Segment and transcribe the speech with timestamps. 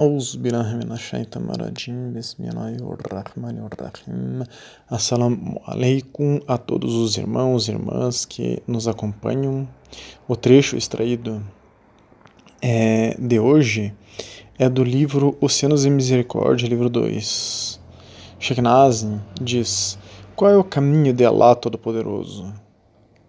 [0.00, 4.44] أعوذ بالله من الشيطان الرجيم بسم الله الرحمن الرحيم
[4.90, 9.66] Assalamu alaikum a todos os irmãos e irmãs que nos acompanham.
[10.28, 11.42] O trecho extraído
[12.60, 13.94] é, de hoje
[14.58, 17.80] é do livro Oceanos de Misericórdia, livro 2.
[18.38, 19.98] Sheikh Nazim diz:
[20.36, 22.52] Qual é o caminho de Allah Todo-Poderoso?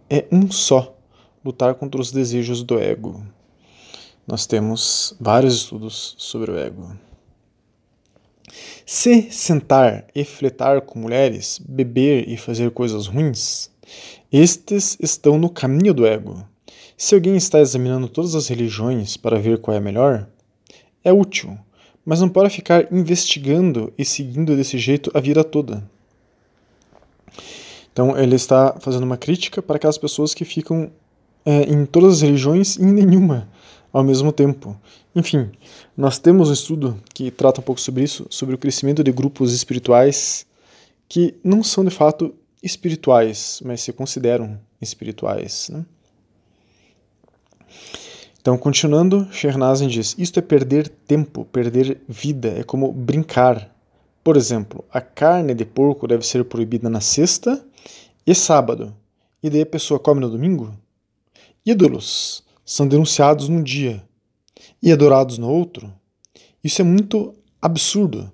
[0.10, 0.94] É um só,
[1.46, 3.24] lutar contra os desejos do ego
[4.27, 6.93] nós temos vários estudos sobre o ego.
[8.85, 13.71] Se sentar e fletar com mulheres, beber e fazer coisas ruins,
[14.31, 16.47] estes estão no caminho do ego.
[16.97, 20.29] Se alguém está examinando todas as religiões para ver qual é a melhor,
[21.03, 21.59] é útil,
[22.05, 25.83] mas não pode ficar investigando e seguindo desse jeito a vida toda.
[27.93, 30.91] Então ele está fazendo uma crítica para aquelas pessoas que ficam
[31.45, 33.49] é, em todas as religiões e em nenhuma
[33.93, 34.77] ao mesmo tempo.
[35.15, 35.51] Enfim,
[35.97, 39.53] nós temos um estudo que trata um pouco sobre isso, sobre o crescimento de grupos
[39.53, 40.47] espirituais
[41.09, 45.69] que não são de fato espirituais, mas se consideram espirituais.
[45.71, 45.85] Né?
[48.41, 53.71] Então, continuando, Shernazin diz: Isto é perder tempo, perder vida, é como brincar.
[54.25, 57.63] Por exemplo, a carne de porco deve ser proibida na sexta
[58.27, 58.95] e sábado,
[59.43, 60.73] e daí a pessoa come no domingo?
[61.67, 64.03] Ídolos são denunciados num dia
[64.83, 65.93] e adorados no outro,
[66.63, 68.31] isso é muito absurdo.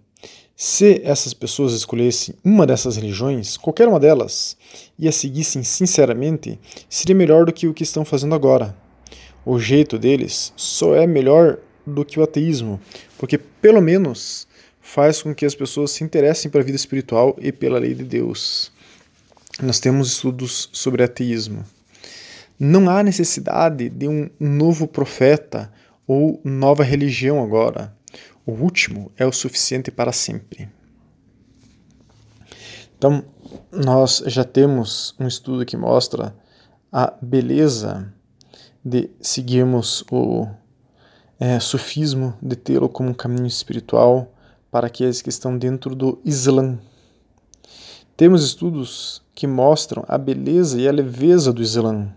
[0.57, 4.56] Se essas pessoas escolhessem uma dessas religiões, qualquer uma delas,
[4.99, 6.59] e a seguissem sinceramente,
[6.91, 8.77] seria melhor do que o que estão fazendo agora.
[9.47, 12.81] O jeito deles só é melhor do que o ateísmo,
[13.17, 14.49] porque pelo menos
[14.81, 18.73] faz com que as pessoas se interessem pela vida espiritual e pela lei de Deus.
[19.62, 21.65] Nós temos estudos sobre ateísmo.
[22.61, 25.73] Não há necessidade de um novo profeta
[26.09, 27.97] ou nova religião agora.
[28.45, 30.69] O último é o suficiente para sempre.
[32.97, 33.23] Então,
[33.70, 36.34] nós já temos um estudo que mostra
[36.91, 38.12] a beleza
[38.84, 40.49] de seguirmos o
[41.38, 44.34] é, sufismo, de tê-lo como um caminho espiritual
[44.69, 46.77] para aqueles que estão dentro do Islã.
[48.16, 52.12] Temos estudos que mostram a beleza e a leveza do Islã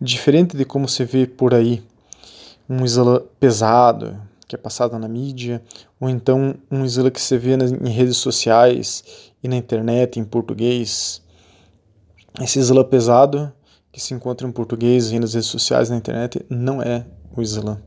[0.00, 1.82] Diferente de como se vê por aí,
[2.66, 4.18] um Islã pesado,
[4.48, 5.62] que é passado na mídia,
[6.00, 9.04] ou então um Islã que se vê em redes sociais
[9.42, 11.20] e na internet em português.
[12.40, 13.52] Esse Islã pesado,
[13.92, 17.04] que se encontra em português e nas redes sociais na internet, não é
[17.36, 17.78] o Islã.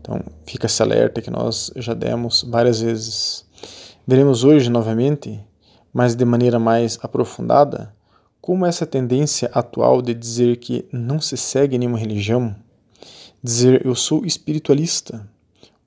[0.00, 3.44] Então fica esse alerta que nós já demos várias vezes.
[4.06, 5.44] Veremos hoje novamente,
[5.92, 7.92] mas de maneira mais aprofundada,
[8.40, 12.54] como essa tendência atual de dizer que não se segue nenhuma religião,
[13.42, 15.28] dizer eu sou espiritualista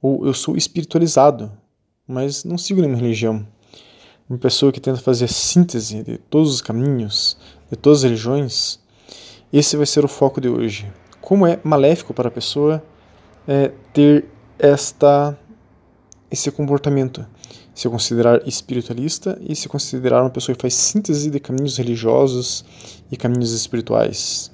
[0.02, 1.52] ou eu sou espiritualizado,
[2.08, 3.46] mas não sigo nenhuma religião.
[4.30, 7.38] Uma pessoa que tenta fazer a síntese de todos os caminhos,
[7.70, 8.80] de todas as religiões,
[9.52, 10.92] esse vai ser o foco de hoje.
[11.22, 12.84] Como é maléfico para a pessoa
[13.48, 14.26] é, ter
[14.58, 15.38] esta
[16.30, 17.26] esse comportamento
[17.74, 22.64] se considerar espiritualista e se considerar uma pessoa que faz síntese de caminhos religiosos
[23.12, 24.52] e caminhos espirituais.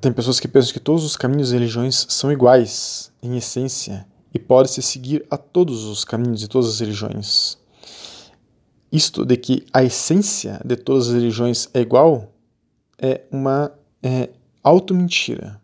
[0.00, 4.38] Tem pessoas que pensam que todos os caminhos e religiões são iguais, em essência, e
[4.38, 7.58] pode-se seguir a todos os caminhos de todas as religiões.
[8.90, 12.32] Isto de que a essência de todas as religiões é igual
[12.98, 13.72] é uma
[14.02, 14.30] é,
[14.62, 15.60] auto-mentira.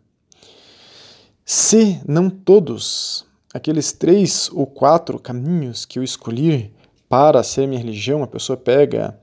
[1.45, 6.73] Se não todos aqueles três ou quatro caminhos que eu escolhi
[7.09, 9.19] para ser minha religião, a pessoa pega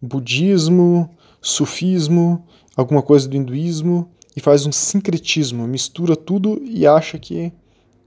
[0.00, 1.10] budismo,
[1.40, 7.52] sufismo, alguma coisa do hinduísmo e faz um sincretismo, mistura tudo e acha que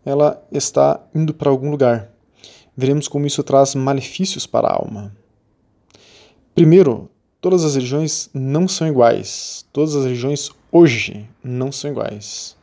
[0.05, 2.11] ela está indo para algum lugar.
[2.77, 5.15] Veremos como isso traz malefícios para a alma.
[6.53, 7.09] Primeiro,
[7.41, 9.65] todas as religiões não são iguais.
[9.71, 12.55] Todas as religiões hoje não são iguais.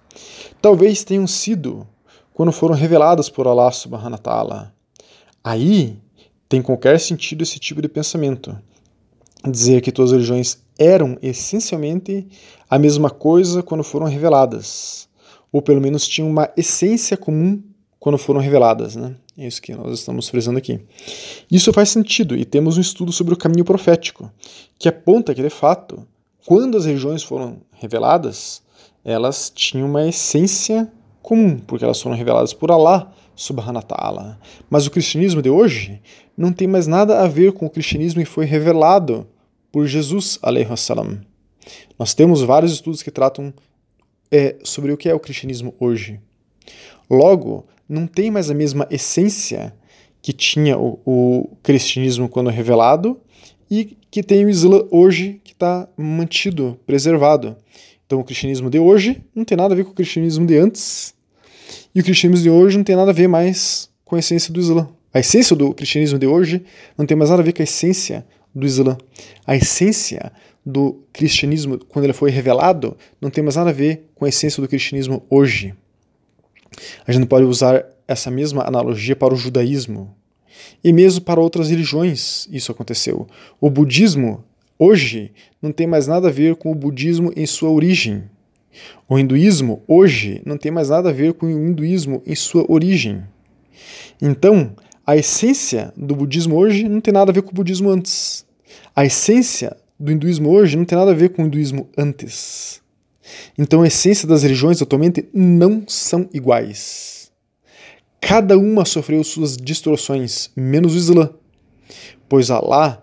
[0.60, 1.86] Talvez tenham sido
[2.34, 4.74] quando foram reveladas por Allah subhanahu wa ta'ala.
[5.42, 5.98] Aí
[6.48, 8.56] tem qualquer sentido esse tipo de pensamento.
[9.44, 12.26] Dizer que todas as religiões eram essencialmente
[12.68, 15.08] a mesma coisa quando foram reveladas,
[15.50, 17.62] ou pelo menos tinham uma essência comum
[17.98, 19.14] quando foram reveladas, né?
[19.36, 20.80] É isso que nós estamos frisando aqui.
[21.50, 24.30] Isso faz sentido e temos um estudo sobre o caminho profético,
[24.78, 26.06] que aponta que de fato,
[26.44, 28.62] quando as religiões foram reveladas,
[29.04, 30.90] elas tinham uma essência
[31.22, 34.40] comum, porque elas foram reveladas por Allah subhanahu wa ta'ala.
[34.68, 36.00] Mas o cristianismo de hoje
[36.36, 39.26] não tem mais nada a ver com o cristianismo que foi revelado
[39.70, 40.38] por Jesus
[40.76, 41.20] salam.
[41.98, 43.54] Nós temos vários estudos que tratam
[44.30, 46.20] é, sobre o que é o cristianismo hoje.
[47.08, 49.74] Logo, não tem mais a mesma essência
[50.20, 53.20] que tinha o, o cristianismo quando revelado
[53.70, 57.56] e que tem o Islã hoje que está mantido, preservado.
[58.12, 61.14] Então o cristianismo de hoje não tem nada a ver com o cristianismo de antes
[61.94, 64.60] e o cristianismo de hoje não tem nada a ver mais com a essência do
[64.60, 64.86] Islã.
[65.14, 66.62] A essência do cristianismo de hoje
[66.98, 68.98] não tem mais nada a ver com a essência do Islã.
[69.46, 70.30] A essência
[70.62, 74.60] do cristianismo, quando ele foi revelado, não tem mais nada a ver com a essência
[74.60, 75.74] do cristianismo hoje.
[77.06, 80.14] A gente pode usar essa mesma analogia para o judaísmo.
[80.84, 83.26] E mesmo para outras religiões isso aconteceu.
[83.58, 84.44] O budismo,
[84.82, 88.24] hoje, não tem mais nada a ver com o budismo em sua origem.
[89.08, 93.22] O hinduísmo, hoje, não tem mais nada a ver com o hinduísmo em sua origem.
[94.20, 94.74] Então,
[95.06, 98.46] a essência do budismo hoje não tem nada a ver com o budismo antes.
[98.94, 102.80] A essência do hinduísmo hoje não tem nada a ver com o hinduísmo antes.
[103.58, 107.30] Então, a essência das religiões atualmente não são iguais.
[108.20, 111.30] Cada uma sofreu suas distorções, menos o Islã,
[112.28, 113.02] pois Alá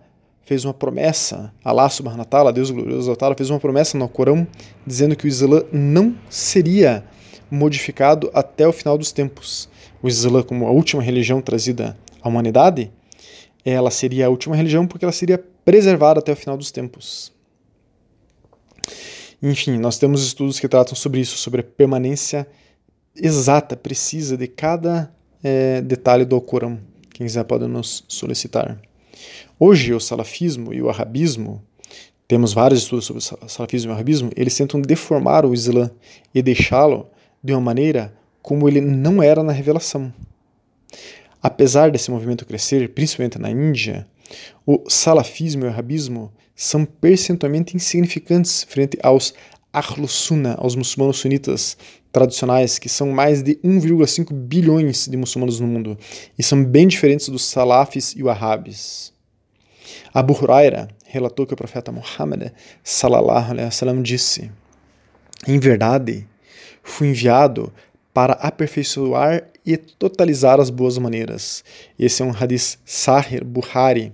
[0.50, 4.48] fez uma promessa, Allah subhanahu wa ta'ala, Deus glorioso ta'ala, fez uma promessa no Corão
[4.84, 7.04] dizendo que o Islã não seria
[7.52, 9.70] modificado até o final dos tempos.
[10.02, 12.92] O Islã, como a última religião trazida à humanidade,
[13.64, 17.32] ela seria a última religião porque ela seria preservada até o final dos tempos.
[19.44, 22.48] Enfim, nós temos estudos que tratam sobre isso, sobre a permanência
[23.16, 25.14] exata, precisa de cada
[25.44, 26.80] é, detalhe do Corão.
[27.14, 28.89] Quem quiser pode nos solicitar.
[29.62, 31.62] Hoje, o salafismo e o arabismo,
[32.26, 35.92] temos vários estudos sobre o salafismo e o arabismo, eles tentam deformar o Islã
[36.34, 37.08] e deixá-lo
[37.44, 40.14] de uma maneira como ele não era na revelação.
[41.44, 44.08] Apesar desse movimento crescer, principalmente na Índia,
[44.66, 49.34] o salafismo e o arabismo são percentualmente insignificantes frente aos
[49.74, 51.78] Ahlus Sunnah, aos muçulmanos sunitas
[52.14, 55.98] tradicionais, que são mais de 1,5 bilhões de muçulmanos no mundo,
[56.38, 59.19] e são bem diferentes dos salafis e wahhabis.
[60.14, 62.52] Abu Huraira relatou que o profeta Muhammad
[62.84, 64.52] sallallahu alaihi wasallam disse:
[65.48, 66.28] Em verdade,
[66.84, 67.72] fui enviado
[68.14, 71.64] para aperfeiçoar e totalizar as boas maneiras.
[71.98, 74.12] Esse é um hadith Sahih Bukhari,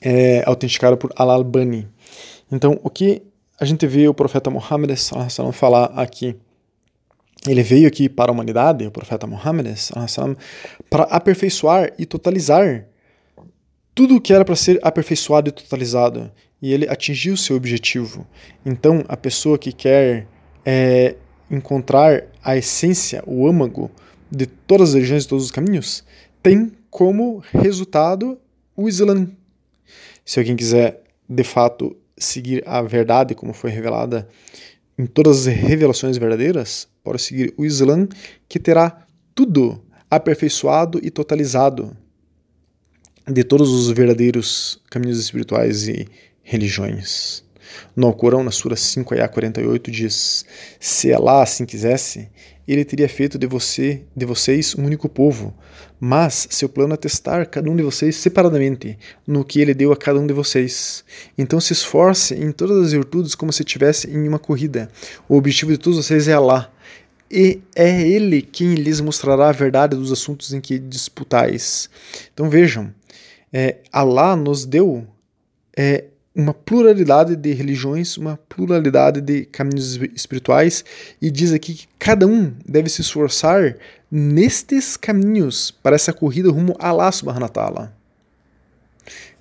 [0.00, 1.88] é, autenticado por Al-Albani.
[2.52, 3.22] Então, o que
[3.58, 6.36] a gente vê o profeta Muhammad sallallahu falar aqui?
[7.48, 9.66] Ele veio aqui para a humanidade, o profeta Muhammad
[10.90, 12.86] para aperfeiçoar e totalizar
[13.94, 18.26] tudo o que era para ser aperfeiçoado e totalizado, e ele atingiu seu objetivo.
[18.64, 20.26] Então, a pessoa que quer
[20.64, 21.16] é,
[21.50, 23.90] encontrar a essência, o âmago
[24.30, 26.04] de todas as religiões e todos os caminhos,
[26.42, 28.38] tem como resultado
[28.76, 29.28] o Islã.
[30.24, 34.28] Se alguém quiser, de fato, seguir a verdade como foi revelada
[34.98, 38.06] em todas as revelações verdadeiras, pode seguir o Islã,
[38.48, 39.04] que terá
[39.34, 41.96] tudo aperfeiçoado e totalizado
[43.26, 46.06] de todos os verdadeiros caminhos espirituais e
[46.42, 47.44] religiões.
[47.94, 50.44] No Alcorão, na Sura 5, Ayah 48, diz:
[50.78, 52.28] Se Allah assim quisesse,
[52.66, 55.54] ele teria feito de você, de vocês, um único povo.
[55.98, 59.96] Mas seu plano é testar cada um de vocês separadamente no que ele deu a
[59.96, 61.04] cada um de vocês.
[61.36, 64.88] Então se esforce em todas as virtudes como se estivesse em uma corrida.
[65.28, 66.72] O objetivo de todos vocês é Allah.
[67.30, 71.88] E é Ele quem lhes mostrará a verdade dos assuntos em que disputais.
[72.32, 72.92] Então vejam,
[73.52, 75.06] é, Allah nos deu
[75.76, 76.04] é,
[76.34, 80.84] uma pluralidade de religiões, uma pluralidade de caminhos espirituais,
[81.20, 83.76] e diz aqui que cada um deve se esforçar
[84.10, 88.00] nestes caminhos para essa corrida rumo a Allah subhanahu wa ta'ala.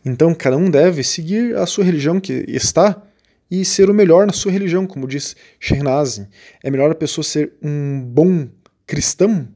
[0.03, 3.01] Então, cada um deve seguir a sua religião que está
[3.51, 6.21] e ser o melhor na sua religião, como diz Shehnaz.
[6.63, 8.47] É melhor a pessoa ser um bom
[8.85, 9.47] cristão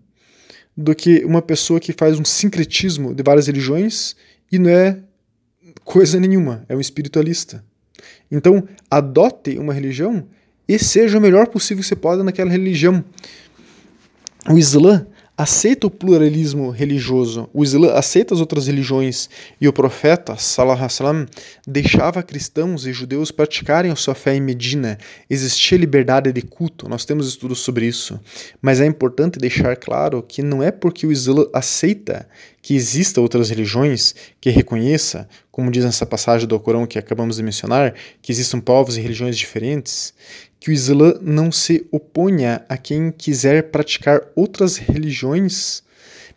[0.76, 4.16] do que uma pessoa que faz um sincretismo de várias religiões
[4.54, 5.00] e não é
[5.84, 7.66] coisa nenhuma, é um espiritualista.
[8.30, 10.28] Então, adote uma religião
[10.68, 13.04] e seja o melhor possível que você pode naquela religião.
[14.48, 15.08] O Islã
[15.44, 19.30] aceita o pluralismo religioso, o Islã aceita as outras religiões.
[19.60, 21.26] E o profeta sallam,
[21.68, 24.98] deixava cristãos e judeus praticarem a sua fé em Medina.
[25.30, 28.18] Existia liberdade de culto, nós temos estudos sobre isso,
[28.62, 32.26] mas é importante deixar claro que não é porque o Islã aceita
[32.62, 37.44] que exista outras religiões, que reconheça, como diz nessa passagem do Corão que acabamos de
[37.44, 40.14] mencionar, que existam povos e religiões diferentes,
[40.64, 45.84] que o Islã não se oponha a quem quiser praticar outras religiões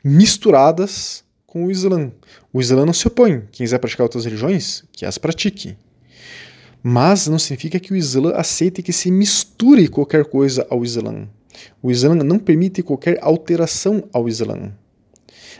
[0.02, 2.10] misturadas com o Islã.
[2.52, 3.42] O Islã não se opõe.
[3.52, 5.76] Quem quiser praticar outras religiões, que as pratique.
[6.82, 11.28] Mas não significa que o Islã aceite que se misture qualquer coisa ao Islã.
[11.80, 14.72] O Islã não permite qualquer alteração ao Islã,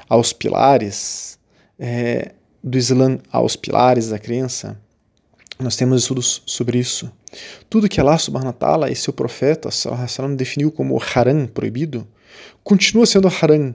[0.09, 1.39] aos pilares
[1.79, 2.33] é,
[2.65, 4.77] do Islã, aos pilares da crença.
[5.57, 7.09] Nós temos estudos sobre isso.
[7.69, 12.07] Tudo que Allah subhanahu wa ta'ala e seu profeta sallam, definiu como haram, proibido,
[12.63, 13.75] continua sendo haram,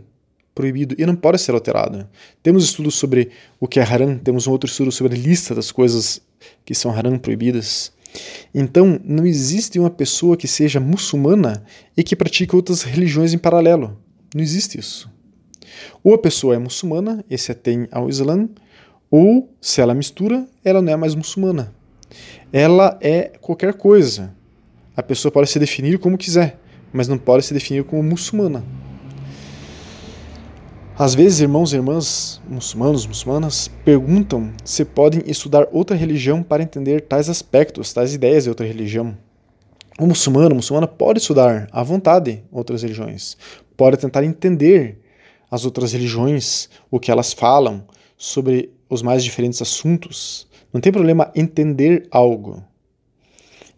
[0.55, 2.07] proibido, e não pode ser alterado.
[2.41, 5.71] Temos estudos sobre o que é haram, temos um outro estudo sobre a lista das
[5.71, 6.21] coisas
[6.65, 7.91] que são haram, proibidas.
[8.53, 11.63] Então, não existe uma pessoa que seja muçulmana
[11.95, 13.97] e que pratique outras religiões em paralelo.
[14.33, 15.09] Não existe isso.
[16.03, 18.49] Ou a pessoa é muçulmana e se atém ao Islã,
[19.09, 21.73] ou, se ela mistura, ela não é mais muçulmana.
[22.51, 24.33] Ela é qualquer coisa.
[24.95, 26.59] A pessoa pode se definir como quiser,
[26.91, 28.63] mas não pode se definir como muçulmana.
[30.97, 37.01] Às vezes, irmãos e irmãs muçulmanos, muçulmanas, perguntam se podem estudar outra religião para entender
[37.01, 39.17] tais aspectos, tais ideias de outra religião.
[39.97, 43.35] O muçulmano, muçulmana pode estudar à vontade outras religiões,
[43.75, 44.99] pode tentar entender
[45.49, 47.83] as outras religiões, o que elas falam
[48.17, 50.45] sobre os mais diferentes assuntos.
[50.73, 52.63] Não tem problema entender algo,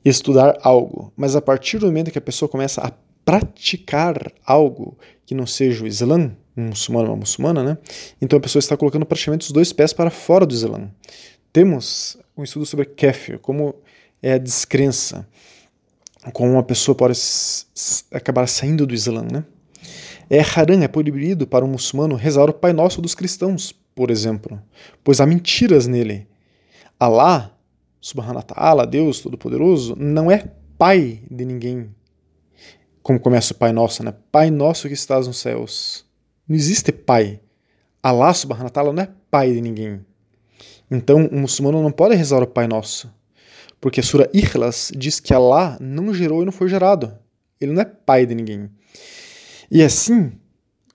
[0.03, 2.91] estudar algo, mas a partir do momento que a pessoa começa a
[3.23, 7.77] praticar algo que não seja o Islã, um muçulmano uma muçulmana, né?
[8.19, 10.89] Então a pessoa está colocando praticamente os dois pés para fora do Islã.
[11.53, 13.75] Temos um estudo sobre kefir, como
[14.21, 15.27] é a descrença,
[16.33, 17.17] como uma pessoa pode
[18.11, 19.45] acabar saindo do Islã, né?
[20.29, 24.61] É haram, é proibido para um muçulmano rezar o Pai Nosso dos cristãos, por exemplo,
[25.03, 26.27] pois há mentiras nele.
[26.99, 27.55] Allah,
[27.99, 31.93] subhanahu wa ta'ala, Deus Todo-Poderoso, não é pai de ninguém.
[33.01, 34.13] Como começa o Pai Nosso, né?
[34.31, 36.05] Pai Nosso que estás nos céus.
[36.47, 37.41] Não existe pai.
[38.01, 40.05] Allah subhanahu wa ta'ala não é pai de ninguém.
[40.89, 43.13] Então, o muçulmano não pode rezar o Pai Nosso.
[43.81, 47.17] Porque a Sura Ikhlas diz que Allah não gerou e não foi gerado.
[47.59, 48.69] Ele não é pai de ninguém.
[49.69, 50.31] E assim,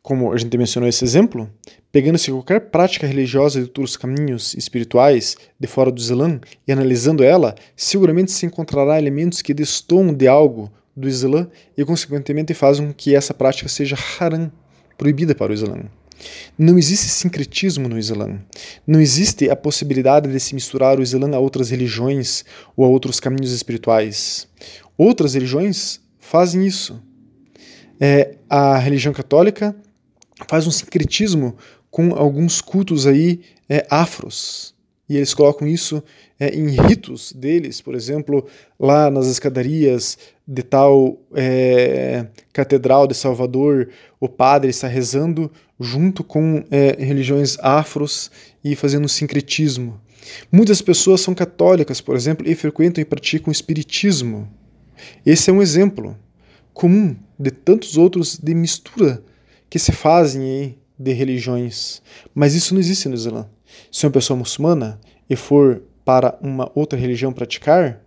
[0.09, 1.51] como a gente mencionou esse exemplo,
[1.93, 7.55] pegando-se qualquer prática religiosa de outros caminhos espirituais de fora do Islã e analisando ela,
[7.77, 11.47] seguramente se encontrará elementos que destoam de algo do Islã
[11.77, 14.51] e, consequentemente, fazem com que essa prática seja haram,
[14.97, 15.79] proibida para o Islã.
[16.59, 18.41] Não existe sincretismo no Islã.
[18.87, 23.21] Não existe a possibilidade de se misturar o Islã a outras religiões ou a outros
[23.21, 24.49] caminhos espirituais.
[24.97, 26.99] Outras religiões fazem isso.
[28.01, 29.77] É, a religião católica
[30.47, 31.57] faz um sincretismo
[31.91, 34.75] com alguns cultos aí é, afros.
[35.09, 36.03] E eles colocam isso
[36.39, 38.47] é, em ritos deles, por exemplo,
[38.79, 43.89] lá nas escadarias de tal é, catedral de Salvador,
[44.21, 48.31] o padre está rezando junto com é, religiões afros
[48.63, 49.99] e fazendo um sincretismo.
[50.53, 54.49] Muitas pessoas são católicas, por exemplo, e frequentam e praticam espiritismo.
[55.25, 56.17] Esse é um exemplo
[56.75, 59.23] comum de tantos outros de mistura
[59.69, 62.03] que se fazem de religiões.
[62.35, 63.49] Mas isso não existe no Islã.
[63.91, 68.01] Se uma pessoa muçulmana e for para uma outra religião praticar,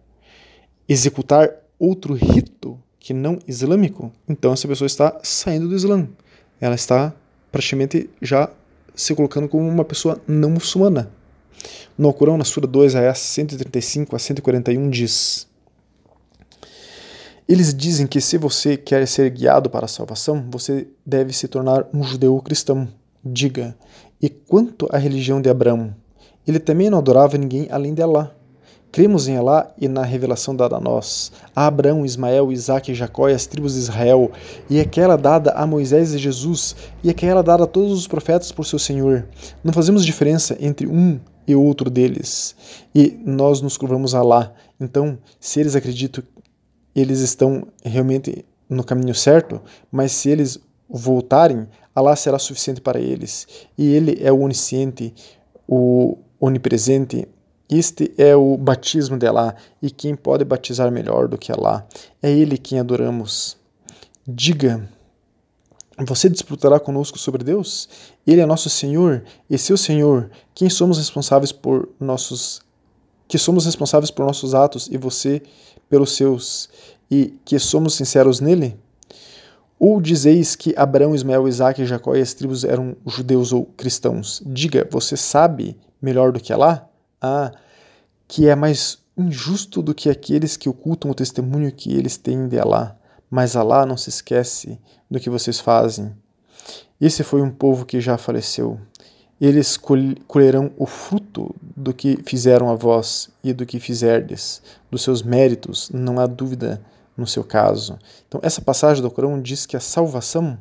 [0.87, 1.49] executar
[1.79, 6.07] outro rito que não islâmico, então essa pessoa está saindo do Islã.
[6.59, 7.13] Ela está
[7.51, 8.49] praticamente já
[8.93, 11.11] se colocando como uma pessoa não muçulmana.
[11.97, 15.47] No Corão, na Sura 2, a 135 a 141, diz:
[17.47, 21.85] eles dizem que se você quer ser guiado para a salvação, você deve se tornar
[21.93, 22.87] um judeu cristão.
[23.23, 23.75] Diga,
[24.21, 25.93] e quanto à religião de Abraão?
[26.47, 28.31] Ele também não adorava ninguém além de Alá.
[28.91, 33.33] Cremos em Alá e na revelação dada a nós, a Abraão, Ismael, Isaac Jacó e
[33.33, 34.29] as tribos de Israel,
[34.69, 38.65] e aquela dada a Moisés e Jesus, e aquela dada a todos os profetas por
[38.65, 39.25] seu Senhor.
[39.63, 42.53] Não fazemos diferença entre um e outro deles,
[42.93, 44.51] e nós nos curvamos a Alá.
[44.77, 46.21] Então, se eles acreditam
[46.95, 53.47] eles estão realmente no caminho certo, mas se eles voltarem, Allah será suficiente para eles.
[53.77, 55.13] E Ele é o onisciente,
[55.67, 57.27] o onipresente.
[57.69, 61.87] Este é o batismo de Allah, e quem pode batizar melhor do que Allah?
[62.21, 63.57] É Ele quem adoramos.
[64.27, 64.89] Diga,
[66.05, 67.87] você disputará conosco sobre Deus?
[68.27, 72.61] Ele é nosso Senhor, e seu Senhor, quem somos responsáveis por nossos
[73.27, 75.41] que somos responsáveis por nossos atos e você
[75.91, 76.69] pelos seus,
[77.11, 78.79] e que somos sinceros nele?
[79.77, 84.41] Ou dizeis que Abraão, Ismael, Isaac, Jacó e as tribos eram judeus ou cristãos?
[84.45, 86.87] Diga, você sabe melhor do que Alá?
[87.21, 87.51] Ah,
[88.25, 92.57] que é mais injusto do que aqueles que ocultam o testemunho que eles têm de
[92.57, 92.95] Alá.
[93.29, 94.79] Mas Alá não se esquece
[95.09, 96.15] do que vocês fazem.
[96.99, 98.79] Esse foi um povo que já faleceu
[99.41, 105.23] eles colherão o fruto do que fizeram a vós e do que fizerdes, dos seus
[105.23, 106.79] méritos, não há dúvida
[107.17, 107.97] no seu caso.
[108.27, 110.59] Então, essa passagem do Corão diz que a salvação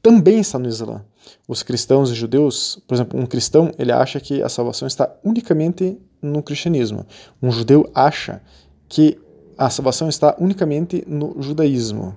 [0.00, 1.04] também está no Islã.
[1.48, 5.98] Os cristãos e judeus, por exemplo, um cristão, ele acha que a salvação está unicamente
[6.22, 7.04] no cristianismo.
[7.42, 8.40] Um judeu acha
[8.88, 9.18] que
[9.58, 12.14] a salvação está unicamente no judaísmo.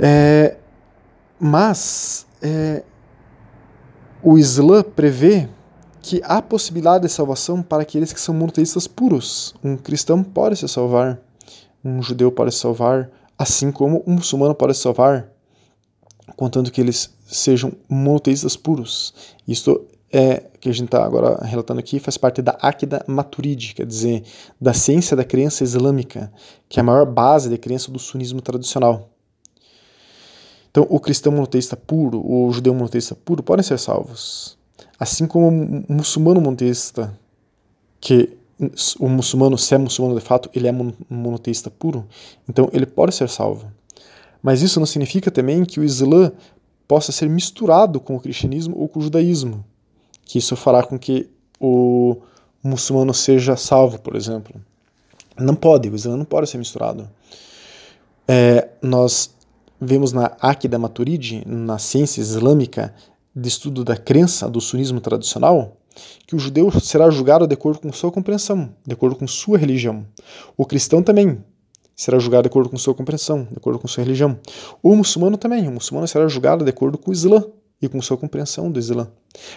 [0.00, 0.56] É,
[1.38, 2.82] mas é,
[4.26, 5.48] o Islã prevê
[6.02, 9.54] que há possibilidade de salvação para aqueles que são monoteístas puros.
[9.62, 11.20] Um cristão pode se salvar,
[11.84, 15.28] um judeu pode se salvar, assim como um muçulmano pode se salvar,
[16.34, 19.14] contanto que eles sejam monoteístas puros.
[19.46, 23.86] Isto é que a gente está agora relatando aqui faz parte da Akida Maturidi, quer
[23.86, 24.24] dizer,
[24.60, 26.32] da ciência da crença islâmica,
[26.68, 29.08] que é a maior base da crença do sunismo tradicional.
[30.76, 34.58] Então, o cristão monoteísta puro, o judeu monoteísta puro podem ser salvos.
[35.00, 37.18] Assim como o muçulmano monoteísta,
[37.98, 38.36] que
[39.00, 40.72] o muçulmano, se é muçulmano de fato, ele é
[41.08, 42.06] monoteísta puro,
[42.46, 43.72] então ele pode ser salvo.
[44.42, 46.30] Mas isso não significa também que o Islã
[46.86, 49.64] possa ser misturado com o cristianismo ou com o judaísmo,
[50.26, 51.26] que isso fará com que
[51.58, 52.18] o
[52.62, 54.60] muçulmano seja salvo, por exemplo.
[55.38, 57.08] Não pode, o Islã não pode ser misturado.
[58.28, 59.35] É, nós
[59.80, 62.94] vemos na Akida Maturidi, na ciência islâmica
[63.34, 65.76] de estudo da crença do sunismo tradicional,
[66.26, 70.06] que o judeu será julgado de acordo com sua compreensão, de acordo com sua religião.
[70.56, 71.42] O cristão também
[71.94, 74.38] será julgado de acordo com sua compreensão, de acordo com sua religião.
[74.82, 77.44] O muçulmano também, o muçulmano será julgado de acordo com o Islã
[77.80, 79.08] e com sua compreensão do Islã.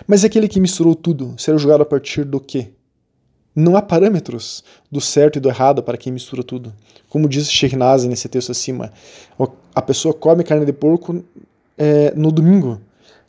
[0.08, 2.74] Mas aquele que misturou tudo será julgado a partir do quê?
[3.60, 6.74] Não há parâmetros do certo e do errado para quem mistura tudo.
[7.10, 8.94] Como diz Sheikh Nazi nesse texto acima,
[9.76, 11.22] a pessoa come carne de porco
[11.78, 12.80] é, no domingo,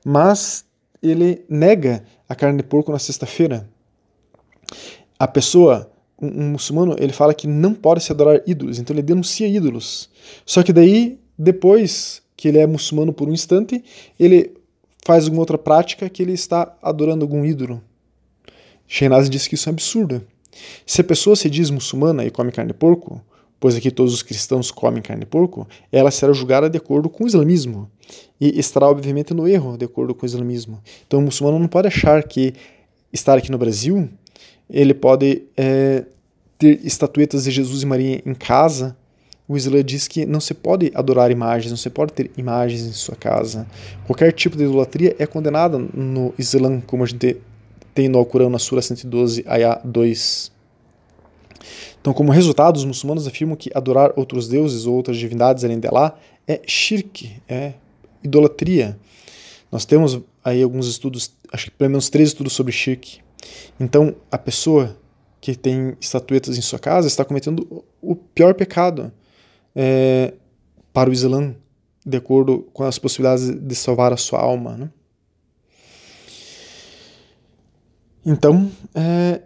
[0.04, 0.64] mas
[1.02, 3.68] ele nega a carne de porco na sexta-feira.
[5.18, 5.90] A pessoa,
[6.22, 10.08] um, um, muçulmano, ele fala que não pode se adorar ídolos, então ele denuncia ídolos.
[10.46, 13.82] Só que daí, depois que ele é muçulmano por um instante,
[14.18, 14.54] ele
[15.04, 17.82] faz alguma outra prática que ele está adorando algum ídolo.
[18.92, 20.20] Shehnaz diz que isso é absurdo.
[20.84, 23.22] Se a pessoa se diz muçulmana e come carne de porco,
[23.60, 27.22] pois aqui todos os cristãos comem carne de porco, ela será julgada de acordo com
[27.22, 27.88] o islamismo
[28.40, 30.82] e estará obviamente no erro de acordo com o islamismo.
[31.06, 32.52] Então o muçulmano não pode achar que
[33.12, 34.10] estar aqui no Brasil
[34.72, 36.04] ele pode é,
[36.56, 38.96] ter estatuetas de Jesus e Maria em casa.
[39.48, 42.92] O Islã diz que não se pode adorar imagens, não se pode ter imagens em
[42.92, 43.66] sua casa.
[44.06, 47.36] Qualquer tipo de idolatria é condenada no Islã, como a gente
[48.00, 50.50] tem no Alcorão, na Sura 112, Ayah 2.
[52.00, 55.86] Então, como resultado, os muçulmanos afirmam que adorar outros deuses ou outras divindades além de
[55.86, 57.74] Allah é shirk, é
[58.24, 58.98] idolatria.
[59.70, 63.20] Nós temos aí alguns estudos, acho que pelo menos três estudos sobre shirk.
[63.78, 64.96] Então, a pessoa
[65.38, 69.12] que tem estatuetas em sua casa está cometendo o pior pecado
[69.76, 70.32] é,
[70.90, 71.54] para o Islã,
[72.04, 74.78] de acordo com as possibilidades de salvar a sua alma.
[74.78, 74.90] Né?
[78.24, 79.40] Então, é,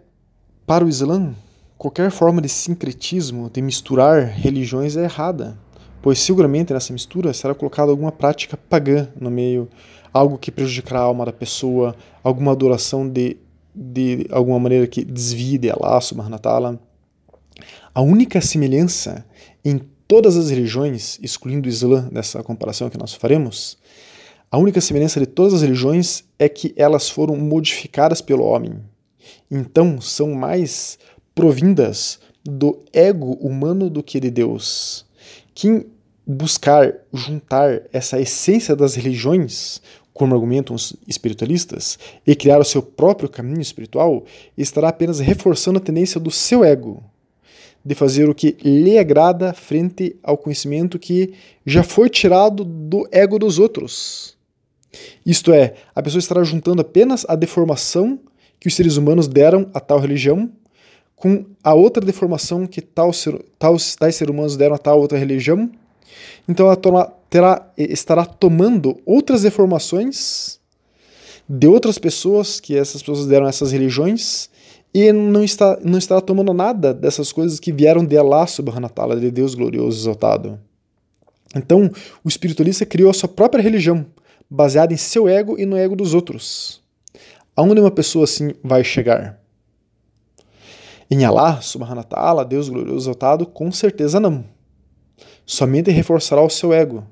[0.65, 1.33] para o Islã,
[1.77, 5.57] qualquer forma de sincretismo, de misturar religiões é errada,
[6.01, 9.69] pois seguramente nessa mistura será colocada alguma prática pagã no meio,
[10.13, 13.37] algo que prejudicará a alma da pessoa, alguma adoração de,
[13.73, 16.79] de alguma maneira que desvie de Allah subhanahu.
[17.93, 19.25] A única semelhança
[19.63, 23.77] em todas as religiões, excluindo o Islã nessa comparação que nós faremos,
[24.55, 28.79] a única semelhança de todas as religiões é que elas foram modificadas pelo homem.
[29.51, 30.97] Então, são mais
[31.35, 35.05] provindas do ego humano do que de Deus.
[35.53, 35.85] Quem
[36.25, 39.81] buscar juntar essa essência das religiões,
[40.13, 44.23] como argumentam os espiritualistas, e criar o seu próprio caminho espiritual,
[44.57, 47.03] estará apenas reforçando a tendência do seu ego,
[47.83, 51.33] de fazer o que lhe agrada frente ao conhecimento que
[51.65, 54.34] já foi tirado do ego dos outros.
[55.25, 58.19] Isto é, a pessoa estará juntando apenas a deformação
[58.59, 60.49] que os seres humanos deram a tal religião
[61.15, 65.17] com a outra deformação que tal ser, tais, tais seres humanos deram a tal outra
[65.17, 65.69] religião.
[66.47, 70.59] Então ela toma, terá, estará tomando outras deformações
[71.47, 74.49] de outras pessoas que essas pessoas deram a essas religiões
[74.93, 78.45] e não está não estará tomando nada dessas coisas que vieram de Allah
[78.93, 80.59] ta'ala, de Deus glorioso exaltado.
[81.55, 81.89] Então,
[82.23, 84.05] o espiritualista criou a sua própria religião,
[84.49, 86.81] baseada em seu ego e no ego dos outros.
[87.55, 89.39] Aonde uma pessoa assim vai chegar?
[91.09, 94.43] Em Allah, subhanahu wa ta'ala, Deus glorioso exaltado, com certeza não.
[95.45, 97.03] Somente reforçará o seu ego.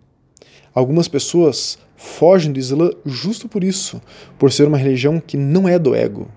[0.74, 4.02] Algumas pessoas fogem do Islã justo por isso,
[4.39, 6.28] por ser uma religião que não é do ego.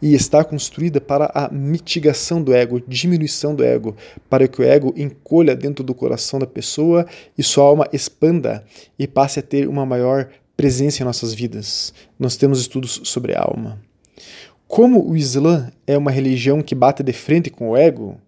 [0.00, 3.96] E está construída para a mitigação do ego, diminuição do ego,
[4.28, 7.06] para que o ego encolha dentro do coração da pessoa
[7.36, 8.64] e sua alma expanda
[8.98, 11.92] e passe a ter uma maior presença em nossas vidas.
[12.18, 13.80] Nós temos estudos sobre a alma.
[14.68, 18.18] Como o Islã é uma religião que bate de frente com o ego,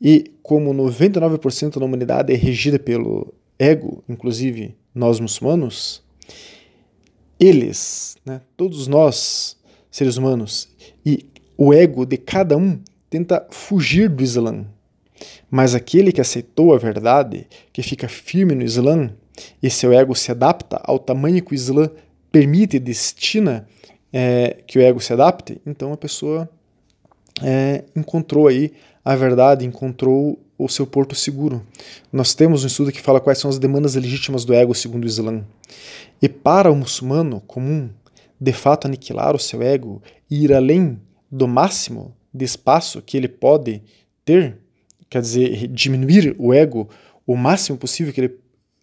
[0.00, 6.02] e como 99% da humanidade é regida pelo ego, inclusive nós muçulmanos,
[7.40, 9.56] eles, né, todos nós,
[9.94, 10.68] seres humanos,
[11.06, 11.24] e
[11.56, 14.66] o ego de cada um tenta fugir do Islã.
[15.48, 19.08] Mas aquele que aceitou a verdade, que fica firme no Islã,
[19.62, 21.88] e seu ego se adapta ao tamanho que o Islã
[22.32, 23.68] permite e destina
[24.12, 26.50] é, que o ego se adapte, então a pessoa
[27.40, 28.72] é, encontrou aí
[29.04, 31.64] a verdade, encontrou o seu porto seguro.
[32.12, 35.06] Nós temos um estudo que fala quais são as demandas legítimas do ego segundo o
[35.06, 35.44] Islã.
[36.20, 37.88] E para o muçulmano comum,
[38.40, 43.28] de fato aniquilar o seu ego e ir além do máximo de espaço que ele
[43.28, 43.82] pode
[44.24, 44.58] ter,
[45.08, 46.88] quer dizer, diminuir o ego
[47.26, 48.38] o máximo possível que ele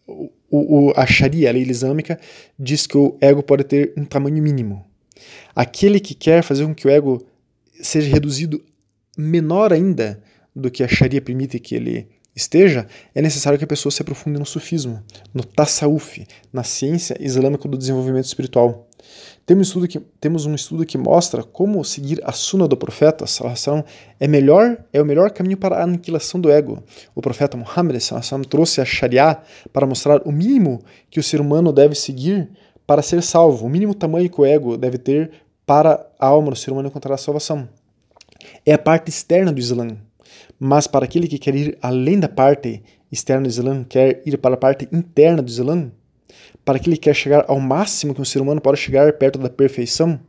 [0.08, 2.20] o, o, a Sharia, a lei islâmica,
[2.60, 4.86] diz que o ego pode ter um tamanho mínimo.
[5.56, 7.26] Aquele que quer fazer com que o ego
[7.82, 8.62] seja reduzido
[9.18, 10.22] menor ainda
[10.54, 14.40] do que a Sharia permite que ele esteja, é necessário que a pessoa se aprofunde
[14.40, 18.88] no sufismo, no tasawuf, na ciência islâmica do desenvolvimento espiritual.
[19.46, 23.26] Temos um estudo que, temos um estudo que mostra como seguir a suna do profeta
[23.28, 23.84] sallam,
[24.20, 26.84] é melhor é o melhor caminho para a aniquilação do ego.
[27.16, 29.38] O profeta Muhammad sallam, trouxe a Sharia
[29.74, 32.50] para mostrar o mínimo que o ser humano deve seguir
[32.86, 35.32] para ser salvo, o mínimo tamanho que o ego deve ter
[35.66, 37.68] para a alma do ser humano encontrar a salvação.
[38.66, 39.98] É a parte externa do Islã,
[40.60, 44.56] mas para aquele que quer ir além da parte externa do Islã, quer ir para
[44.56, 45.92] a parte interna do Islã,
[46.64, 50.20] para que quer chegar ao máximo que um ser humano pode chegar perto da perfeição,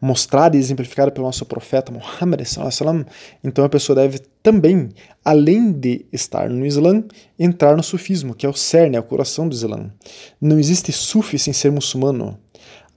[0.00, 2.42] mostrada e exemplificada pelo nosso profeta Muhammad,
[3.44, 4.88] então a pessoa deve também,
[5.24, 7.04] além de estar no Islã,
[7.38, 9.92] entrar no sufismo, que é o cerne, é o coração do Islã.
[10.40, 12.36] Não existe sufi sem ser muçulmano.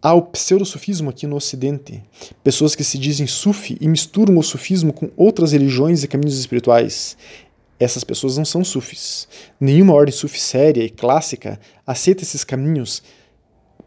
[0.01, 2.03] Há o pseudo-sufismo aqui no Ocidente.
[2.43, 7.17] Pessoas que se dizem sufi e misturam o sufismo com outras religiões e caminhos espirituais.
[7.79, 9.27] Essas pessoas não são sufis.
[9.59, 13.03] Nenhuma ordem sufi séria e clássica aceita esses caminhos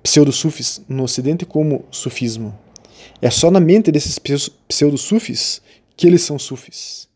[0.03, 2.57] pseudo-sufis no Ocidente como sufismo.
[3.21, 4.19] É só na mente desses
[4.69, 5.63] pseudo-sufis
[5.97, 7.09] que eles são sufis.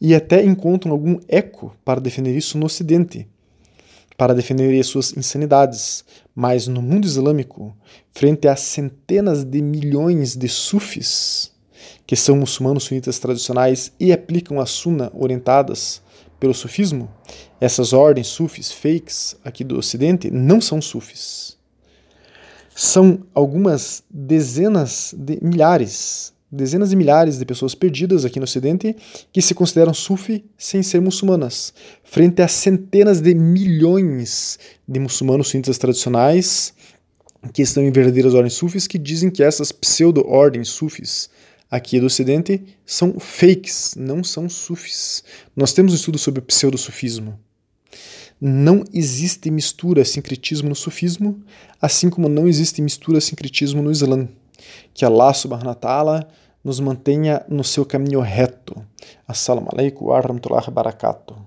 [0.00, 3.26] E até encontram algum eco para defender isso no Ocidente,
[4.16, 6.04] para defender as suas insanidades.
[6.34, 7.76] Mas no mundo islâmico,
[8.12, 11.52] frente a centenas de milhões de sufis,
[12.06, 16.03] que são muçulmanos sunitas tradicionais e aplicam a sunna orientadas
[16.38, 17.10] pelo sufismo,
[17.60, 21.56] essas ordens sufis fakes aqui do ocidente não são sufis.
[22.74, 28.94] São algumas dezenas de milhares dezenas de milhares de pessoas perdidas aqui no Ocidente
[29.32, 35.78] que se consideram sufi sem ser muçulmanas, frente a centenas de milhões de muçulmanos sunitas
[35.78, 36.72] tradicionais
[37.52, 41.28] que estão em verdadeiras ordens sufis que dizem que essas pseudo-ordens sufis
[41.74, 45.24] aqui do Ocidente são fakes, não são sufis.
[45.56, 47.36] Nós temos um estudo sobre pseudo-sufismo.
[48.40, 51.42] Não existe mistura sincretismo no sufismo,
[51.82, 54.28] assim como não existe mistura sincretismo no Islã.
[54.92, 56.28] Que Allah subhanahu wa ta'ala
[56.62, 58.76] nos mantenha no seu caminho reto.
[59.26, 61.43] Assalamu alaikum wa rahmatullahi wa barakatuh.